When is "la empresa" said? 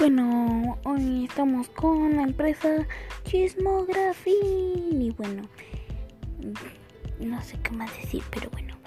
2.16-2.86